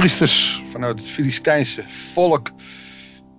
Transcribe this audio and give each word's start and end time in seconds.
priesters 0.00 0.62
vanuit 0.70 0.98
het 0.98 1.10
Filistijnse 1.10 1.84
volk 1.88 2.50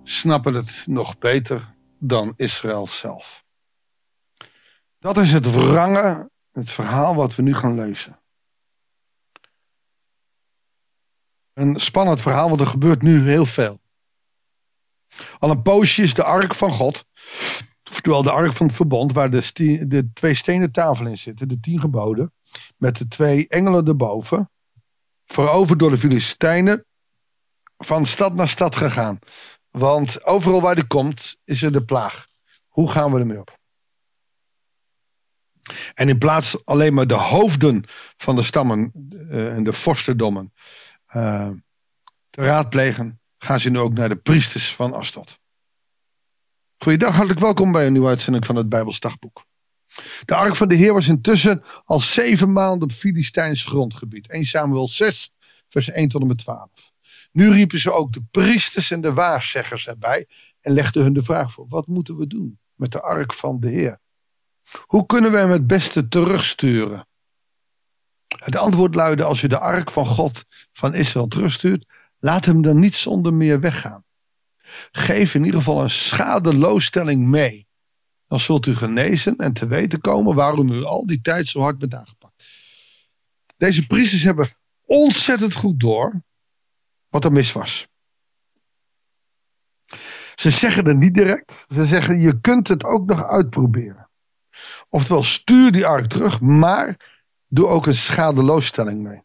snappen 0.02 0.54
het 0.54 0.82
nog 0.86 1.18
beter 1.18 1.74
dan 1.98 2.32
Israël 2.36 2.86
zelf. 2.86 3.44
Dat 4.98 5.18
is 5.18 5.32
het 5.32 5.50
wrange, 5.50 6.30
het 6.52 6.70
verhaal 6.70 7.14
wat 7.14 7.34
we 7.34 7.42
nu 7.42 7.54
gaan 7.54 7.74
lezen. 7.74 8.20
Een 11.52 11.76
spannend 11.80 12.20
verhaal, 12.20 12.48
want 12.48 12.60
er 12.60 12.66
gebeurt 12.66 13.02
nu 13.02 13.28
heel 13.28 13.46
veel. 13.46 13.80
Al 15.38 15.50
een 15.50 15.62
poosje 15.62 16.02
is 16.02 16.14
de 16.14 16.24
ark 16.24 16.54
van 16.54 16.70
God, 16.70 17.04
oftewel 17.90 18.22
de 18.22 18.30
ark 18.30 18.52
van 18.52 18.66
het 18.66 18.76
verbond, 18.76 19.12
waar 19.12 19.30
de, 19.30 19.84
de 19.86 20.10
twee 20.12 20.34
stenen 20.34 20.72
tafel 20.72 21.06
in 21.06 21.18
zitten, 21.18 21.48
de 21.48 21.60
tien 21.60 21.80
geboden, 21.80 22.32
met 22.76 22.96
de 22.96 23.06
twee 23.06 23.48
engelen 23.48 23.86
erboven, 23.86 24.50
veroverd 25.26 25.78
door 25.78 25.90
de 25.90 25.98
Filistijnen, 25.98 26.84
van 27.76 28.06
stad 28.06 28.34
naar 28.34 28.48
stad 28.48 28.76
gegaan. 28.76 29.18
Want 29.70 30.24
overal 30.24 30.60
waar 30.60 30.74
die 30.74 30.86
komt, 30.86 31.36
is 31.44 31.62
er 31.62 31.72
de 31.72 31.84
plaag. 31.84 32.26
Hoe 32.68 32.90
gaan 32.90 33.12
we 33.12 33.18
ermee 33.18 33.40
op? 33.40 33.58
En 35.94 36.08
in 36.08 36.18
plaats 36.18 36.64
alleen 36.64 36.94
maar 36.94 37.06
de 37.06 37.14
hoofden 37.14 37.84
van 38.16 38.36
de 38.36 38.42
stammen 38.42 38.92
uh, 39.10 39.54
en 39.54 39.64
de 39.64 39.72
vorstendommen 39.72 40.52
uh, 41.14 41.50
te 42.30 42.42
raadplegen, 42.42 43.20
gaan 43.38 43.60
ze 43.60 43.70
nu 43.70 43.78
ook 43.78 43.92
naar 43.92 44.08
de 44.08 44.16
priesters 44.16 44.74
van 44.74 44.92
Astot. 44.92 45.38
Goeiedag, 46.78 47.14
hartelijk 47.14 47.40
welkom 47.40 47.72
bij 47.72 47.86
een 47.86 47.92
nieuwe 47.92 48.08
uitzending 48.08 48.46
van 48.46 48.56
het 48.56 48.68
Bijbelsdagboek. 48.68 49.45
De 50.24 50.34
ark 50.34 50.56
van 50.56 50.68
de 50.68 50.74
Heer 50.74 50.92
was 50.92 51.08
intussen 51.08 51.62
al 51.84 52.00
zeven 52.00 52.52
maanden 52.52 52.88
op 52.88 52.94
Filistijns 52.94 53.64
grondgebied. 53.64 54.30
1 54.30 54.44
Samuel 54.44 54.88
6, 54.88 55.34
vers 55.68 55.90
1 55.90 56.08
tot 56.08 56.20
en 56.20 56.26
met 56.26 56.38
12. 56.38 56.68
Nu 57.32 57.50
riepen 57.50 57.80
ze 57.80 57.92
ook 57.92 58.12
de 58.12 58.22
priesters 58.30 58.90
en 58.90 59.00
de 59.00 59.12
waarzeggers 59.12 59.86
erbij 59.86 60.26
en 60.60 60.72
legden 60.72 61.02
hun 61.02 61.12
de 61.12 61.22
vraag 61.22 61.52
voor: 61.52 61.66
wat 61.68 61.86
moeten 61.86 62.16
we 62.16 62.26
doen 62.26 62.58
met 62.74 62.92
de 62.92 63.00
ark 63.00 63.32
van 63.32 63.60
de 63.60 63.68
Heer? 63.68 63.98
Hoe 64.80 65.06
kunnen 65.06 65.30
we 65.30 65.36
hem 65.36 65.50
het 65.50 65.66
beste 65.66 66.08
terugsturen? 66.08 67.06
Het 68.26 68.56
antwoord 68.56 68.94
luidde: 68.94 69.24
als 69.24 69.40
je 69.40 69.48
de 69.48 69.58
ark 69.58 69.90
van 69.90 70.06
God 70.06 70.44
van 70.72 70.94
Israël 70.94 71.26
terugstuurt, 71.26 71.86
laat 72.18 72.44
hem 72.44 72.62
dan 72.62 72.78
niet 72.78 72.96
zonder 72.96 73.34
meer 73.34 73.60
weggaan. 73.60 74.04
Geef 74.90 75.34
in 75.34 75.44
ieder 75.44 75.58
geval 75.58 75.82
een 75.82 75.90
schadeloosstelling 75.90 77.26
mee. 77.26 77.65
Dan 78.26 78.38
zult 78.38 78.66
u 78.66 78.74
genezen 78.74 79.36
en 79.36 79.52
te 79.52 79.66
weten 79.66 80.00
komen 80.00 80.34
waarom 80.34 80.72
u 80.72 80.84
al 80.84 81.06
die 81.06 81.20
tijd 81.20 81.46
zo 81.46 81.60
hard 81.60 81.78
bent 81.78 81.94
aangepakt. 81.94 82.44
Deze 83.56 83.86
priesters 83.86 84.22
hebben 84.22 84.50
ontzettend 84.84 85.54
goed 85.54 85.80
door 85.80 86.22
wat 87.08 87.24
er 87.24 87.32
mis 87.32 87.52
was. 87.52 87.88
Ze 90.34 90.50
zeggen 90.50 90.86
het 90.86 90.96
niet 90.96 91.14
direct. 91.14 91.66
Ze 91.74 91.86
zeggen 91.86 92.20
je 92.20 92.40
kunt 92.40 92.68
het 92.68 92.84
ook 92.84 93.06
nog 93.06 93.24
uitproberen. 93.24 94.10
Oftewel 94.88 95.22
stuur 95.22 95.72
die 95.72 95.86
ark 95.86 96.06
terug, 96.06 96.40
maar 96.40 96.96
doe 97.48 97.66
ook 97.66 97.86
een 97.86 97.96
schadeloosstelling 97.96 99.02
mee. 99.02 99.22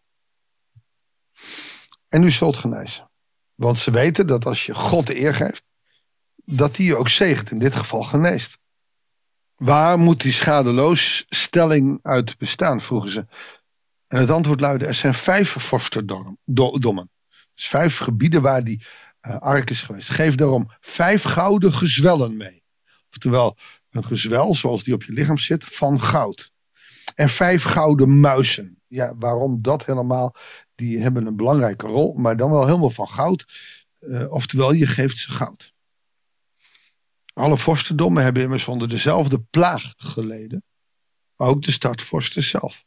En 2.07 2.23
u 2.23 2.29
zult 2.29 2.55
genezen. 2.55 3.09
Want 3.55 3.77
ze 3.77 3.91
weten 3.91 4.27
dat 4.27 4.45
als 4.45 4.66
je 4.66 4.75
God 4.75 5.07
de 5.07 5.19
eer 5.19 5.33
geeft, 5.33 5.63
dat 6.35 6.77
hij 6.77 6.85
je 6.85 6.95
ook 6.95 7.09
zegent, 7.09 7.52
in 7.52 7.59
dit 7.59 7.75
geval 7.75 8.03
geneest. 8.03 8.57
Waar 9.62 10.00
moet 10.00 10.22
die 10.22 10.31
schadeloosstelling 10.31 12.00
uit 12.02 12.38
bestaan, 12.38 12.81
vroegen 12.81 13.12
ze. 13.12 13.26
En 14.08 14.20
het 14.20 14.30
antwoord 14.30 14.59
luidde, 14.59 14.86
er 14.86 14.94
zijn 14.94 15.14
vijf 15.14 15.50
vorstendommen. 15.50 17.09
Dus 17.53 17.68
vijf 17.68 17.97
gebieden 17.97 18.41
waar 18.41 18.63
die 18.63 18.84
uh, 19.22 19.38
ark 19.38 19.69
is 19.69 19.81
geweest. 19.81 20.09
Geef 20.09 20.35
daarom 20.35 20.69
vijf 20.80 21.24
gouden 21.24 21.74
gezwellen 21.74 22.38
mee. 22.38 22.63
Oftewel, 23.09 23.58
een 23.90 24.03
gezwel 24.03 24.53
zoals 24.53 24.84
die 24.84 24.94
op 24.94 25.03
je 25.03 25.13
lichaam 25.13 25.38
zit, 25.38 25.64
van 25.64 26.02
goud. 26.02 26.52
En 27.16 27.30
vijf 27.30 27.64
gouden 27.64 28.19
muizen. 28.19 28.81
Ja, 28.88 29.16
waarom 29.18 29.62
dat 29.62 29.85
helemaal? 29.85 30.35
Die 30.75 31.02
hebben 31.02 31.25
een 31.25 31.35
belangrijke 31.35 31.88
rol, 31.88 32.14
maar 32.14 32.38
dan 32.38 32.52
wel 32.52 32.66
helemaal 32.66 32.90
van 32.90 33.08
goud. 33.08 33.46
Uh, 34.00 34.31
oftewel, 34.31 34.72
je 34.72 34.88
geeft 34.88 35.18
ze 35.18 35.31
goud. 35.31 35.71
Alle 37.34 37.58
vorstendommen 37.58 38.24
hebben 38.24 38.42
immers 38.42 38.68
onder 38.68 38.90
dezelfde 38.90 39.40
plaag 39.40 39.94
geleden. 39.97 40.64
Ook 41.36 41.62
de 41.62 41.72
stadvorsten 41.72 42.44
zelf. 42.44 42.84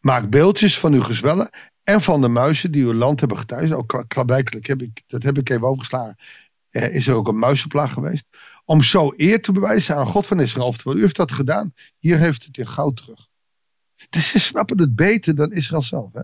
Maak 0.00 0.30
beeldjes 0.30 0.78
van 0.78 0.92
uw 0.92 1.02
gezwellen 1.02 1.50
en 1.82 2.00
van 2.00 2.20
de 2.20 2.28
muizen 2.28 2.72
die 2.72 2.84
uw 2.84 2.94
land 2.94 3.20
hebben 3.20 3.38
getuigd. 3.38 3.72
Ook 3.72 4.04
klaarblijkelijk 4.06 4.66
heb 4.66 4.82
ik, 4.82 5.02
dat 5.06 5.22
heb 5.22 5.38
ik 5.38 5.50
even 5.50 5.66
overgeslagen. 5.66 6.16
Er 6.68 6.92
is 6.92 7.06
er 7.06 7.14
ook 7.14 7.28
een 7.28 7.38
muizenplaag 7.38 7.92
geweest. 7.92 8.24
Om 8.64 8.82
zo 8.82 9.12
eer 9.16 9.42
te 9.42 9.52
bewijzen 9.52 9.96
aan 9.96 10.06
God 10.06 10.26
van 10.26 10.40
Israël. 10.40 10.66
Oftewel, 10.66 10.98
u 10.98 11.00
heeft 11.00 11.16
dat 11.16 11.32
gedaan. 11.32 11.72
Hier 11.98 12.18
heeft 12.18 12.44
het 12.44 12.56
in 12.56 12.66
goud 12.66 12.96
terug. 12.96 13.28
Dus 14.08 14.28
ze 14.28 14.38
snappen 14.38 14.80
het 14.80 14.94
beter 14.94 15.34
dan 15.34 15.52
Israël 15.52 15.82
zelf. 15.82 16.12
Hè? 16.12 16.20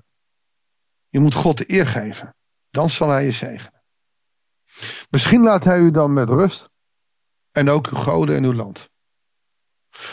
Je 1.09 1.19
moet 1.19 1.35
God 1.35 1.71
eer 1.71 1.87
geven. 1.87 2.35
Dan 2.71 2.89
zal 2.89 3.09
hij 3.09 3.25
je 3.25 3.31
zegenen. 3.31 3.83
Misschien 5.11 5.43
laat 5.43 5.65
hij 5.65 5.79
u 5.79 5.91
dan 5.91 6.13
met 6.13 6.29
rust. 6.29 6.69
En 7.53 7.69
ook 7.69 7.87
uw 7.87 7.97
goden 7.97 8.37
en 8.37 8.45
uw 8.45 8.53
land. 8.53 8.89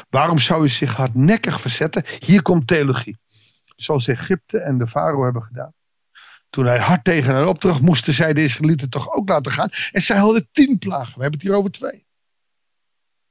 Waarom 0.10 0.40
zou 0.40 0.64
u 0.64 0.70
zich 0.70 0.96
hardnekkig 0.96 1.62
verzetten? 1.62 2.04
Hier 2.20 2.42
komt 2.42 2.68
theologie. 2.68 3.18
Zoals 3.76 4.08
Egypte 4.08 4.60
en 4.60 4.78
de 4.78 4.88
farao 4.88 5.24
hebben 5.24 5.44
gedaan. 5.44 5.74
Toen 6.50 6.66
hij 6.66 6.80
hard 6.80 7.04
tegen 7.04 7.36
hen 7.36 7.48
opdracht 7.48 7.82
moesten 7.82 8.14
zij 8.14 8.34
de 8.34 8.44
Israëlieten 8.44 8.90
toch 8.90 9.12
ook 9.12 9.30
laten 9.30 9.52
gaan. 9.52 9.70
En 9.92 10.02
zij 10.02 10.18
hadden 10.18 10.48
tien 10.52 10.78
plagen. 10.78 11.16
We 11.16 11.22
hebben 11.22 11.40
het 11.40 11.50
hier 11.50 11.58
over 11.58 11.72
twee. 11.72 12.06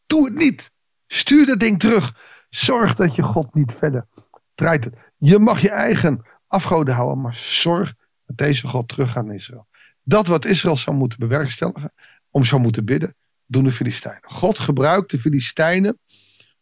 Doe 0.07 0.25
het 0.25 0.35
niet. 0.35 0.71
Stuur 1.07 1.47
dat 1.47 1.59
ding 1.59 1.79
terug. 1.79 2.15
Zorg 2.49 2.95
dat 2.95 3.15
je 3.15 3.23
God 3.23 3.55
niet 3.55 3.73
verder 3.79 4.07
draait. 4.55 4.89
Je 5.17 5.39
mag 5.39 5.61
je 5.61 5.71
eigen 5.71 6.27
afgoden 6.47 6.95
houden, 6.95 7.21
maar 7.21 7.35
zorg 7.35 7.95
dat 8.27 8.37
deze 8.37 8.67
God 8.67 8.89
teruggaat 8.89 9.25
naar 9.25 9.35
Israël. 9.35 9.69
Dat 10.03 10.27
wat 10.27 10.45
Israël 10.45 10.77
zou 10.77 10.97
moeten 10.97 11.19
bewerkstelligen, 11.19 11.93
om 12.31 12.45
zou 12.45 12.61
moeten 12.61 12.85
bidden, 12.85 13.17
doen 13.47 13.65
de 13.65 13.73
Filistijnen. 13.73 14.31
God 14.31 14.59
gebruikt 14.59 15.11
de 15.11 15.19
Filistijnen 15.19 15.99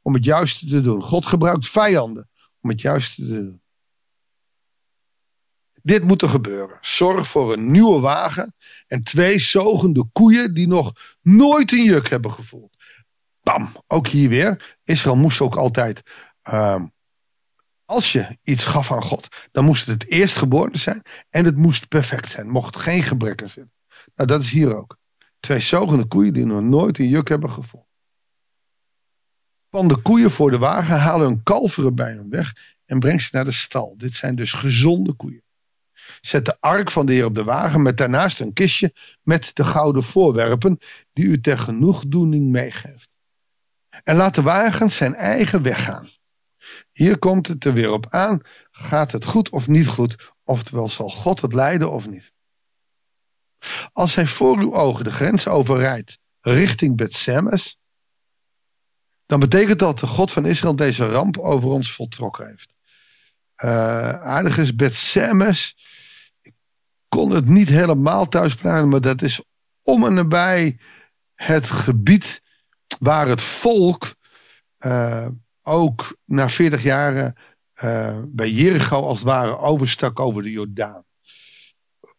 om 0.03 0.15
het 0.15 0.25
juiste 0.25 0.67
te 0.67 0.81
doen. 0.81 1.03
God 1.03 1.27
gebruikt 1.27 1.69
vijanden 1.69 2.29
om 2.61 2.69
het 2.69 2.81
juiste 2.81 3.27
te 3.27 3.45
doen. 3.45 3.63
Dit 5.83 6.03
moet 6.03 6.23
er 6.23 6.29
gebeuren. 6.29 6.79
Zorg 6.81 7.29
voor 7.29 7.53
een 7.53 7.71
nieuwe 7.71 8.01
wagen 8.01 8.55
en 8.87 9.03
twee 9.03 9.39
zogende 9.39 10.05
koeien 10.13 10.55
die 10.55 10.67
nog 10.67 10.93
nooit 11.23 11.73
een 11.73 11.85
juk 11.85 12.09
hebben 12.09 12.31
gevoeld. 12.31 12.77
Bam, 13.43 13.77
ook 13.87 14.07
hier 14.07 14.29
weer. 14.29 14.77
Israël 14.85 15.17
moest 15.17 15.41
ook 15.41 15.57
altijd 15.57 16.03
uh, 16.49 16.83
als 17.85 18.13
je 18.13 18.39
iets 18.43 18.65
gaf 18.65 18.93
aan 18.93 19.03
God, 19.03 19.49
dan 19.51 19.65
moest 19.65 19.87
het 19.87 20.03
het 20.03 20.11
eerstgeborene 20.11 20.79
zijn 20.79 21.03
en 21.31 21.45
het 21.45 21.57
moest 21.57 21.89
perfect 21.89 22.31
zijn. 22.31 22.49
Mocht 22.49 22.77
geen 22.77 23.03
gebrekken 23.03 23.51
zijn. 23.51 23.73
Nou, 24.15 24.29
dat 24.29 24.41
is 24.41 24.51
hier 24.51 24.77
ook. 24.77 24.99
Twee 25.45 25.59
zogende 25.59 26.07
koeien 26.07 26.33
die 26.33 26.45
nog 26.45 26.63
nooit 26.63 26.99
een 26.99 27.09
juk 27.09 27.29
hebben 27.29 27.51
gevonden. 27.51 27.89
Van 29.71 29.89
de 29.89 29.97
koeien 29.97 30.31
voor 30.31 30.51
de 30.51 30.59
wagen 30.59 30.99
halen 30.99 31.27
hun 31.27 31.43
kalveren 31.43 31.95
bij 31.95 32.13
hun 32.13 32.31
weg 32.31 32.53
en 32.87 32.99
breng 32.99 33.21
ze 33.21 33.29
naar 33.33 33.45
de 33.45 33.53
stal. 33.53 33.95
Dit 33.99 34.15
zijn 34.15 34.35
dus 34.35 34.53
gezonde 34.53 35.13
koeien. 35.13 35.43
Zet 36.21 36.45
de 36.45 36.57
ark 36.61 36.91
van 36.91 37.07
de 37.07 37.13
Heer 37.13 37.25
op 37.25 37.35
de 37.35 37.45
wagen 37.45 37.83
met 37.83 37.97
daarnaast 37.97 38.41
een 38.41 38.53
kistje 38.53 38.95
met 39.23 39.51
de 39.55 39.65
gouden 39.65 40.03
voorwerpen 40.03 40.79
die 41.13 41.25
u 41.25 41.41
ter 41.41 41.59
genoegdoening 41.59 42.51
meegeeft. 42.51 43.09
En 44.05 44.17
laat 44.17 44.35
de 44.35 44.43
wagen 44.43 44.91
zijn 44.91 45.15
eigen 45.15 45.63
weg 45.63 45.85
gaan. 45.85 46.11
Hier 46.93 47.19
komt 47.19 47.47
het 47.47 47.65
er 47.65 47.73
weer 47.73 47.93
op 47.93 48.07
aan. 48.09 48.41
Gaat 48.71 49.13
het 49.13 49.25
goed 49.25 49.49
of 49.51 49.67
niet 49.67 49.87
goed? 49.87 50.33
Oftewel, 50.45 50.89
zal 50.89 51.11
God 51.11 51.41
het 51.41 51.53
leiden 51.53 51.93
of 51.93 52.09
niet? 52.09 52.34
Als 53.93 54.15
hij 54.15 54.27
voor 54.27 54.59
uw 54.59 54.75
ogen 54.75 55.05
de 55.05 55.13
grens 55.13 55.49
overrijdt 55.49 56.19
richting 56.41 56.97
Bethsemes, 56.97 57.79
dan 59.27 59.41
betekent 59.41 59.79
dat 59.79 59.99
de 59.99 60.07
God 60.07 60.31
van 60.31 60.47
Israël 60.47 60.77
deze 60.77 61.09
ramp 61.09 61.39
over 61.39 61.69
ons 61.69 61.93
voltrokken 61.93 62.47
heeft. 62.47 62.73
Uh, 63.65 63.71
aardig 64.11 64.59
is 64.59 64.75
Bethsemes. 64.75 65.77
Ik 66.41 66.55
kon 67.09 67.31
het 67.31 67.47
niet 67.47 67.69
helemaal 67.69 68.27
thuis 68.27 68.55
plaatsen, 68.55 68.89
maar 68.89 69.01
dat 69.01 69.23
is 69.23 69.43
om 69.83 70.05
en 70.05 70.15
nabij 70.15 70.79
het 71.35 71.67
gebied 71.71 72.43
waar 72.99 73.29
het 73.29 73.43
volk 73.43 74.15
uh, 74.79 75.27
ook 75.63 76.17
na 76.25 76.49
40 76.49 76.83
jaren 76.83 77.37
uh, 77.83 78.23
bij 78.29 78.51
Jericho 78.51 79.03
als 79.03 79.19
het 79.19 79.27
ware 79.27 79.59
overstak 79.59 80.21
over 80.21 80.43
de 80.43 80.51
Jordaan. 80.51 81.05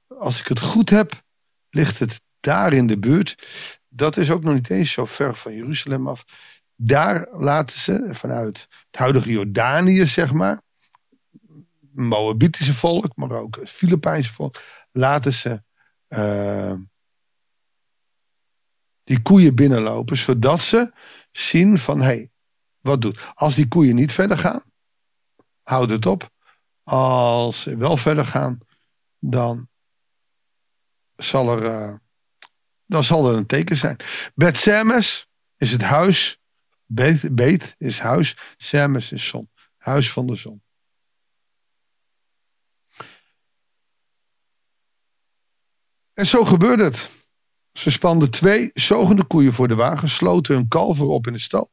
Als 0.07 0.39
ik 0.39 0.48
het 0.48 0.59
goed 0.59 0.89
heb, 0.89 1.24
ligt 1.75 2.00
het 2.00 2.22
daar 2.39 2.74
in 2.74 2.88
de 2.88 3.00
buurt. 3.00 3.48
Dat 3.89 4.18
is 4.18 4.31
ook 4.31 4.44
nog 4.44 4.54
niet 4.54 4.69
eens 4.69 4.92
zo 4.92 5.06
ver 5.06 5.36
van 5.36 5.56
Jeruzalem 5.56 6.07
af. 6.07 6.25
Daar 6.75 7.27
laten 7.31 7.80
ze 7.80 8.10
vanuit 8.12 8.68
het 8.69 9.00
huidige 9.00 9.31
Jordanië, 9.31 10.07
zeg 10.07 10.33
maar. 10.33 10.62
Moabitische 11.92 12.74
volk, 12.74 13.16
maar 13.16 13.31
ook 13.31 13.56
het 13.56 13.69
Filipijnse 13.69 14.33
volk, 14.33 14.62
laten 14.92 15.33
ze 15.33 15.63
uh, 16.07 16.74
die 19.04 19.22
koeien 19.22 19.56
binnenlopen, 19.56 20.18
zodat 20.18 20.62
ze 20.62 20.92
zien 21.31 21.80
van 21.80 22.00
hé, 22.00 22.06
hey, 22.06 22.30
wat 22.80 23.01
doet. 23.01 23.31
Als 23.33 23.56
die 23.56 23.68
koeien 23.68 23.95
niet 23.95 24.12
verder 24.12 24.38
gaan, 24.38 24.63
houd 25.63 25.89
het 25.89 26.06
op. 26.06 26.30
Als 26.83 27.62
ze 27.62 27.77
wel 27.77 27.98
verder 27.98 28.25
gaan, 28.25 28.57
dan 29.19 29.69
zal 31.15 31.57
er, 31.57 31.63
uh, 31.63 31.95
dan 32.85 33.03
zal 33.03 33.29
er 33.29 33.35
een 33.35 33.45
teken 33.45 33.75
zijn. 33.75 33.97
Bet 34.35 34.57
Semes 34.57 35.27
is 35.57 35.71
het 35.71 35.81
huis. 35.81 36.39
Beet, 36.85 37.75
is 37.77 38.00
huis. 38.00 38.38
Semes 38.57 39.12
is 39.12 39.27
zon. 39.27 39.50
Huis 39.77 40.12
van 40.12 40.27
de 40.27 40.35
zon. 40.35 40.63
En 46.13 46.25
zo 46.25 46.45
gebeurde 46.45 46.83
het. 46.83 47.09
Ze 47.71 47.91
spanden 47.91 48.29
twee 48.29 48.69
zogende 48.73 49.23
koeien 49.23 49.53
voor 49.53 49.67
de 49.67 49.75
wagen, 49.75 50.09
sloten 50.09 50.56
hun 50.56 50.67
kalver 50.67 51.06
op 51.06 51.27
in 51.27 51.33
de 51.33 51.39
stal. 51.39 51.71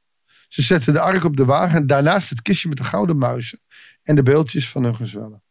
Ze 0.48 0.62
zetten 0.62 0.92
de 0.92 1.00
ark 1.00 1.24
op 1.24 1.36
de 1.36 1.44
wagen 1.44 1.76
en 1.76 1.86
daarnaast 1.86 2.28
het 2.28 2.42
kistje 2.42 2.68
met 2.68 2.76
de 2.76 2.84
gouden 2.84 3.18
muizen 3.18 3.60
en 4.02 4.14
de 4.14 4.22
beeldjes 4.22 4.68
van 4.68 4.84
hun 4.84 4.96
gezwellen. 4.96 5.42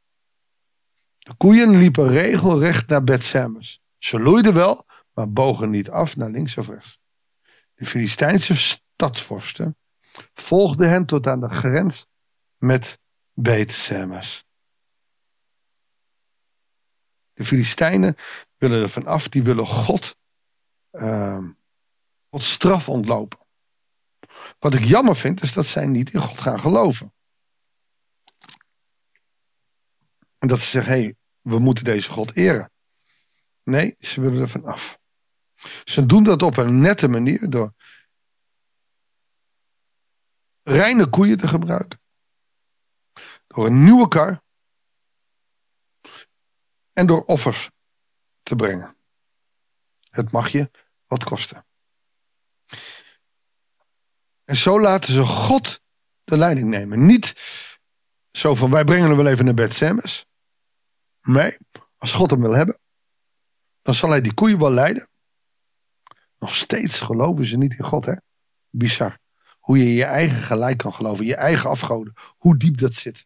De 1.22 1.34
koeien 1.38 1.78
liepen 1.78 2.08
regelrecht 2.08 2.88
naar 2.88 3.04
Bethsemes. 3.04 3.82
Ze 3.98 4.20
loeiden 4.20 4.54
wel, 4.54 4.86
maar 5.14 5.32
bogen 5.32 5.70
niet 5.70 5.90
af 5.90 6.16
naar 6.16 6.30
links 6.30 6.58
of 6.58 6.68
rechts. 6.68 7.00
De 7.74 7.86
Filistijnse 7.86 8.56
stadsvorsten 8.56 9.78
volgden 10.34 10.90
hen 10.90 11.06
tot 11.06 11.28
aan 11.28 11.40
de 11.40 11.50
grens 11.50 12.06
met 12.58 13.00
Bethsemes. 13.34 14.46
De 17.34 17.46
Filistijnen 17.46 18.16
willen 18.58 18.82
er 18.82 18.90
vanaf, 18.90 19.28
die 19.28 19.44
willen 19.44 19.68
God, 19.68 20.16
uh, 20.92 21.46
God 22.30 22.44
straf 22.44 22.90
ontlopen. 22.90 23.40
Wat 24.60 24.74
ik 24.74 24.84
jammer 24.84 25.16
vind, 25.16 25.44
is 25.44 25.54
dat 25.54 25.66
zij 25.66 25.86
niet 25.86 26.14
in 26.14 26.20
God 26.20 26.40
gaan 26.40 26.60
geloven. 26.60 27.14
En 30.42 30.48
dat 30.48 30.60
ze 30.60 30.66
zeggen, 30.66 30.94
hé, 30.94 31.00
hey, 31.00 31.16
we 31.42 31.60
moeten 31.60 31.84
deze 31.84 32.10
God 32.10 32.36
eren. 32.36 32.72
Nee, 33.64 33.96
ze 34.00 34.22
willen 34.22 34.42
er 34.42 34.50
vanaf. 34.50 35.00
Ze 35.84 36.06
doen 36.06 36.24
dat 36.24 36.42
op 36.42 36.58
een 36.58 36.80
nette 36.80 37.08
manier 37.08 37.50
door 37.50 37.74
reine 40.64 41.10
koeien 41.10 41.38
te 41.38 41.48
gebruiken. 41.48 42.02
Door 43.48 43.66
een 43.66 43.84
nieuwe 43.84 44.08
kar. 44.08 44.44
En 46.94 47.06
door 47.06 47.24
offers 47.24 47.70
te 48.42 48.56
brengen. 48.56 48.98
Het 50.10 50.32
mag 50.32 50.50
je 50.50 50.72
wat 51.08 51.24
kosten. 51.24 51.66
En 54.44 54.56
zo 54.56 54.82
laten 54.82 55.14
ze 55.14 55.22
God 55.22 55.82
de 56.24 56.38
leiding 56.38 56.70
nemen. 56.70 57.06
Niet 57.06 57.34
zo 58.32 58.56
van 58.56 58.72
wij 58.72 58.84
brengen 58.84 59.08
hem 59.08 59.18
wel 59.18 59.28
even 59.28 59.46
naar 59.46 59.54
bed 59.54 59.74
Semes. 59.74 60.26
Nee, 61.22 61.58
als 61.98 62.12
God 62.12 62.30
hem 62.30 62.42
wil 62.42 62.56
hebben, 62.56 62.80
dan 63.82 63.94
zal 63.94 64.10
hij 64.10 64.22
die 64.22 64.34
koeien 64.34 64.60
wel 64.60 64.72
leiden. 64.72 65.08
Nog 66.40 66.56
steeds 66.56 67.00
geloven 67.00 67.46
ze 67.46 67.58
niet 67.58 67.78
in 67.78 67.86
God, 67.86 68.06
hè? 68.06 68.16
Bizar. 68.70 69.20
Hoe 69.60 69.78
je 69.78 69.94
je 69.94 70.04
eigen 70.04 70.42
gelijk 70.42 70.78
kan 70.78 70.94
geloven, 70.94 71.26
je 71.26 71.36
eigen 71.36 71.70
afgoden. 71.70 72.14
Hoe 72.38 72.58
diep 72.58 72.78
dat 72.78 72.94
zit. 72.94 73.26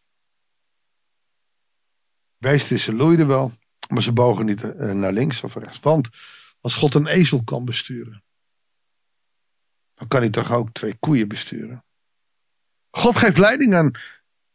Wees 2.36 2.66
ze 2.66 2.92
loeiden 2.92 3.26
wel, 3.26 3.52
maar 3.88 4.02
ze 4.02 4.12
bogen 4.12 4.46
niet 4.46 4.64
eh, 4.64 4.90
naar 4.90 5.12
links 5.12 5.42
of 5.42 5.54
rechts. 5.54 5.80
Want 5.80 6.08
als 6.60 6.74
God 6.74 6.94
een 6.94 7.06
ezel 7.06 7.44
kan 7.44 7.64
besturen, 7.64 8.24
dan 9.94 10.08
kan 10.08 10.20
hij 10.20 10.30
toch 10.30 10.52
ook 10.52 10.72
twee 10.72 10.94
koeien 10.98 11.28
besturen. 11.28 11.84
God 12.90 13.16
geeft 13.16 13.38
leiding 13.38 13.74
aan, 13.74 13.90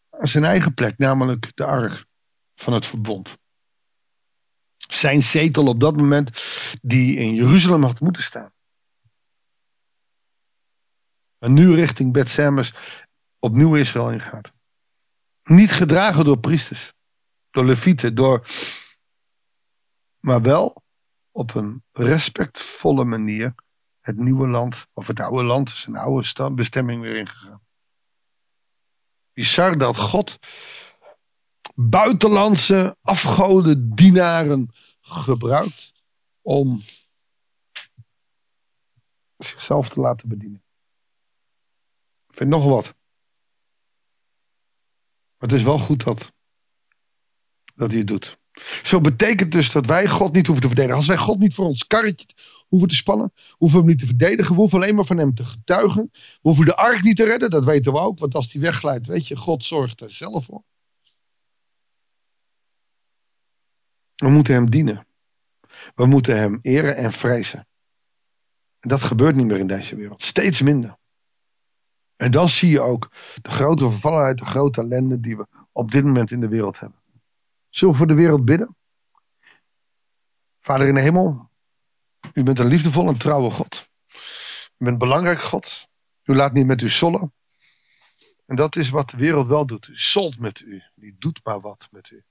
aan 0.09 0.27
zijn 0.27 0.43
eigen 0.43 0.73
plek, 0.73 0.97
namelijk 0.97 1.55
de 1.55 1.65
ark 1.65 2.05
van 2.61 2.73
het 2.73 2.85
verbond. 2.85 3.37
Zijn 4.77 5.23
zetel 5.23 5.67
op 5.67 5.79
dat 5.79 5.95
moment 5.95 6.29
die 6.81 7.17
in 7.17 7.35
Jeruzalem 7.35 7.83
had 7.83 7.99
moeten 7.99 8.23
staan. 8.23 8.53
En 11.37 11.53
nu 11.53 11.75
richting 11.75 12.13
Bethsemes 12.13 12.73
opnieuw 13.39 13.75
Israël 13.75 14.11
ingaat. 14.11 14.51
Niet 15.43 15.71
gedragen 15.71 16.25
door 16.25 16.39
priesters, 16.39 16.93
door 17.49 17.65
levieten, 17.65 18.15
door, 18.15 18.47
maar 20.19 20.41
wel 20.41 20.83
op 21.31 21.55
een 21.55 21.83
respectvolle 21.91 23.03
manier 23.03 23.55
het 24.01 24.17
nieuwe 24.17 24.47
land, 24.47 24.87
of 24.93 25.07
het 25.07 25.19
oude 25.19 25.43
land, 25.43 25.69
zijn 25.69 25.95
oude 25.95 26.51
bestemming 26.53 27.01
weer 27.01 27.15
ingegaan. 27.15 27.61
Bizar 29.33 29.77
dat 29.77 29.97
God 29.97 30.37
buitenlandse 31.89 32.97
afgoden 33.01 33.93
dienaren 33.95 34.69
gebruikt 35.01 35.93
om 36.41 36.81
zichzelf 39.37 39.89
te 39.89 39.99
laten 39.99 40.29
bedienen. 40.29 40.63
Ik 42.27 42.37
vind 42.37 42.49
nog 42.49 42.63
wat. 42.63 42.83
Maar 45.37 45.49
het 45.49 45.59
is 45.59 45.63
wel 45.63 45.79
goed 45.79 46.03
dat, 46.03 46.31
dat 47.75 47.89
hij 47.89 47.97
het 47.97 48.07
doet. 48.07 48.39
Zo 48.83 48.99
betekent 48.99 49.51
dus 49.51 49.71
dat 49.71 49.85
wij 49.85 50.07
God 50.07 50.33
niet 50.33 50.45
hoeven 50.45 50.63
te 50.63 50.67
verdedigen. 50.67 50.97
Als 50.97 51.07
wij 51.07 51.17
God 51.17 51.39
niet 51.39 51.53
voor 51.53 51.65
ons 51.65 51.87
karretje 51.87 52.25
hoeven 52.67 52.87
te 52.87 52.95
spannen, 52.95 53.33
hoeven 53.49 53.77
we 53.79 53.83
hem 53.85 53.93
niet 53.95 53.99
te 53.99 54.05
verdedigen, 54.05 54.53
we 54.53 54.59
hoeven 54.59 54.81
alleen 54.81 54.95
maar 54.95 55.05
van 55.05 55.17
hem 55.17 55.33
te 55.33 55.45
getuigen. 55.45 56.09
We 56.11 56.39
hoeven 56.41 56.65
de 56.65 56.75
ark 56.75 57.01
niet 57.01 57.15
te 57.15 57.23
redden, 57.23 57.49
dat 57.49 57.65
weten 57.65 57.91
we 57.91 57.99
ook, 57.99 58.19
want 58.19 58.35
als 58.35 58.51
die 58.51 58.61
wegglijdt, 58.61 59.07
weet 59.07 59.27
je, 59.27 59.35
God 59.35 59.63
zorgt 59.63 60.01
er 60.01 60.11
zelf 60.11 60.45
voor. 60.45 60.63
We 64.21 64.29
moeten 64.29 64.53
hem 64.53 64.69
dienen. 64.69 65.07
We 65.95 66.05
moeten 66.05 66.37
hem 66.37 66.59
eren 66.61 66.95
en 66.95 67.11
vrezen. 67.11 67.67
En 68.79 68.89
dat 68.89 69.01
gebeurt 69.01 69.35
niet 69.35 69.45
meer 69.45 69.57
in 69.57 69.67
deze 69.67 69.95
wereld. 69.95 70.21
Steeds 70.21 70.61
minder. 70.61 70.97
En 72.15 72.31
dan 72.31 72.49
zie 72.49 72.69
je 72.69 72.81
ook 72.81 73.11
de 73.41 73.49
grote 73.49 73.89
vervallenheid, 73.89 74.37
de 74.37 74.45
grote 74.45 74.81
ellende 74.81 75.19
die 75.19 75.37
we 75.37 75.47
op 75.71 75.91
dit 75.91 76.03
moment 76.03 76.31
in 76.31 76.39
de 76.39 76.47
wereld 76.47 76.79
hebben. 76.79 77.01
Zullen 77.69 77.93
we 77.93 77.99
voor 77.99 78.07
de 78.07 78.13
wereld 78.13 78.45
bidden? 78.45 78.77
Vader 80.59 80.87
in 80.87 80.95
de 80.95 81.01
hemel, 81.01 81.49
u 82.33 82.43
bent 82.43 82.59
een 82.59 82.67
liefdevol 82.67 83.07
en 83.07 83.17
trouwe 83.17 83.49
God. 83.49 83.89
U 84.77 84.85
bent 84.85 84.97
belangrijk 84.97 85.41
God. 85.41 85.87
U 86.23 86.35
laat 86.35 86.53
niet 86.53 86.65
met 86.65 86.81
u 86.81 86.89
sollen. 86.89 87.33
En 88.45 88.55
dat 88.55 88.75
is 88.75 88.89
wat 88.89 89.09
de 89.09 89.17
wereld 89.17 89.47
wel 89.47 89.65
doet. 89.65 89.87
U 89.87 89.95
solt 89.95 90.39
met 90.39 90.59
u. 90.59 90.83
Die 90.95 91.15
doet 91.17 91.39
maar 91.43 91.59
wat 91.59 91.87
met 91.91 92.09
u. 92.09 92.23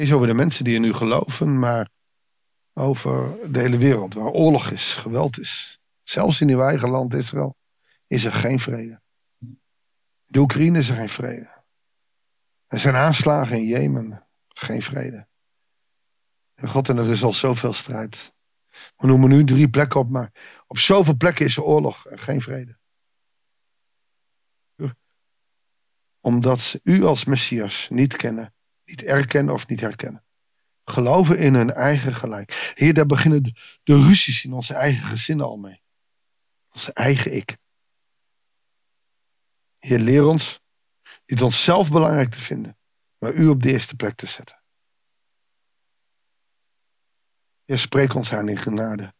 Niet 0.00 0.12
over 0.12 0.26
de 0.26 0.34
mensen 0.34 0.64
die 0.64 0.74
in 0.74 0.84
u 0.84 0.92
geloven, 0.92 1.58
maar 1.58 1.88
over 2.72 3.36
de 3.52 3.58
hele 3.58 3.76
wereld. 3.76 4.14
Waar 4.14 4.30
oorlog 4.30 4.70
is, 4.70 4.94
geweld 4.94 5.38
is. 5.38 5.80
Zelfs 6.02 6.40
in 6.40 6.48
uw 6.48 6.60
eigen 6.60 6.88
land 6.88 7.14
Israël 7.14 7.56
is 8.06 8.24
er 8.24 8.32
geen 8.32 8.58
vrede. 8.58 9.00
In 9.38 9.60
de 10.24 10.38
Oekraïne 10.38 10.78
is 10.78 10.88
er 10.88 10.96
geen 10.96 11.08
vrede. 11.08 11.64
Er 12.66 12.78
zijn 12.78 12.94
aanslagen 12.94 13.56
in 13.56 13.64
Jemen, 13.64 14.26
geen 14.48 14.82
vrede. 14.82 15.28
En 16.54 16.68
God, 16.68 16.88
en 16.88 16.96
er 16.96 17.10
is 17.10 17.22
al 17.22 17.32
zoveel 17.32 17.72
strijd. 17.72 18.32
We 18.96 19.06
noemen 19.06 19.28
nu 19.28 19.44
drie 19.44 19.68
plekken 19.68 20.00
op, 20.00 20.10
maar 20.10 20.32
op 20.66 20.78
zoveel 20.78 21.16
plekken 21.16 21.44
is 21.44 21.56
er 21.56 21.62
oorlog 21.62 22.06
en 22.06 22.18
geen 22.18 22.40
vrede. 22.40 22.78
Omdat 26.20 26.60
ze 26.60 26.80
u 26.82 27.04
als 27.04 27.24
Messias 27.24 27.88
niet 27.90 28.16
kennen, 28.16 28.54
niet 28.90 29.02
erkennen 29.02 29.54
of 29.54 29.66
niet 29.66 29.80
herkennen. 29.80 30.24
Geloven 30.84 31.38
in 31.38 31.54
hun 31.54 31.72
eigen 31.72 32.14
gelijk. 32.14 32.72
Heer, 32.74 32.94
daar 32.94 33.06
beginnen 33.06 33.42
de, 33.82 34.02
ruzies 34.02 34.44
in 34.44 34.52
onze 34.52 34.74
eigen 34.74 35.02
gezinnen 35.08 35.46
al 35.46 35.56
mee. 35.56 35.82
Onze 36.72 36.92
eigen 36.92 37.34
ik. 37.36 37.56
Heer, 39.78 39.98
leer 39.98 40.26
ons 40.26 40.60
niet 41.26 41.42
onszelf 41.42 41.90
belangrijk 41.90 42.30
te 42.30 42.38
vinden, 42.38 42.78
maar 43.18 43.32
u 43.32 43.48
op 43.48 43.62
de 43.62 43.70
eerste 43.70 43.96
plek 43.96 44.16
te 44.16 44.26
zetten. 44.26 44.62
Heer, 47.64 47.78
spreek 47.78 48.14
ons 48.14 48.32
aan 48.32 48.48
in 48.48 48.58
genade. 48.58 49.14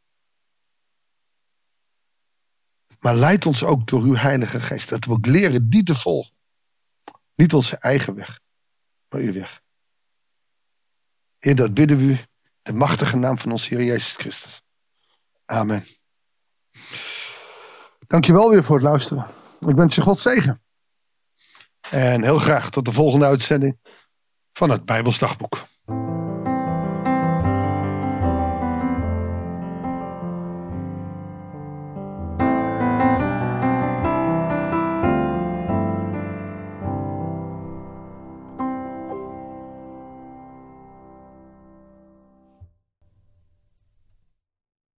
Maar 3.01 3.15
leid 3.15 3.47
ons 3.47 3.63
ook 3.63 3.87
door 3.87 4.03
uw 4.03 4.15
Heilige 4.15 4.61
Geest, 4.61 4.89
dat 4.89 5.05
we 5.05 5.13
ook 5.13 5.27
leren 5.27 5.69
die 5.69 5.83
te 5.83 5.95
volgen. 5.95 6.35
Niet 7.35 7.55
onze 7.55 7.77
eigen 7.77 8.15
weg, 8.15 8.41
maar 9.11 9.21
uw 9.21 9.33
weg. 9.33 9.63
Heer, 11.39 11.55
dat 11.55 11.75
bidden 11.75 11.97
we 11.97 12.03
u, 12.03 12.19
de 12.63 12.73
machtige 12.73 13.17
naam 13.17 13.39
van 13.39 13.51
ons 13.51 13.69
Heer 13.69 13.83
Jezus 13.83 14.13
Christus. 14.13 14.63
Amen. 15.45 15.85
Dankjewel 18.07 18.51
weer 18.51 18.65
voor 18.65 18.77
het 18.77 18.85
luisteren. 18.85 19.27
Ik 19.67 19.75
wens 19.75 19.95
je 19.95 20.01
God 20.01 20.21
zegen. 20.21 20.63
En 21.91 22.23
heel 22.23 22.39
graag 22.39 22.71
tot 22.71 22.85
de 22.85 22.93
volgende 22.93 23.27
uitzending 23.27 23.79
van 24.53 24.71
het 24.71 24.85
Bijbelsdagboek. 24.85 25.63